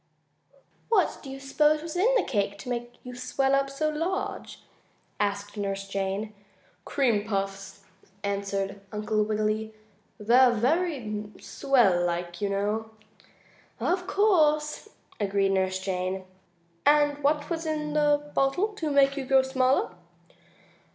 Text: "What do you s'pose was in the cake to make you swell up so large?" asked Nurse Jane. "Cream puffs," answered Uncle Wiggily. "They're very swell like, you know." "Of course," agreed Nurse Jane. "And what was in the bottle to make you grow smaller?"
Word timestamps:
"What 0.89 1.19
do 1.21 1.29
you 1.29 1.39
s'pose 1.39 1.83
was 1.83 1.95
in 1.95 2.11
the 2.17 2.23
cake 2.23 2.57
to 2.57 2.69
make 2.69 2.93
you 3.03 3.13
swell 3.15 3.53
up 3.53 3.69
so 3.69 3.87
large?" 3.89 4.63
asked 5.19 5.57
Nurse 5.57 5.87
Jane. 5.87 6.33
"Cream 6.85 7.23
puffs," 7.23 7.83
answered 8.23 8.81
Uncle 8.91 9.21
Wiggily. 9.23 9.75
"They're 10.19 10.49
very 10.53 11.31
swell 11.39 12.03
like, 12.03 12.41
you 12.41 12.49
know." 12.49 12.89
"Of 13.79 14.07
course," 14.07 14.87
agreed 15.19 15.51
Nurse 15.51 15.77
Jane. 15.77 16.25
"And 16.83 17.23
what 17.23 17.51
was 17.51 17.67
in 17.67 17.93
the 17.93 18.31
bottle 18.33 18.69
to 18.69 18.89
make 18.89 19.15
you 19.15 19.23
grow 19.23 19.43
smaller?" 19.43 19.91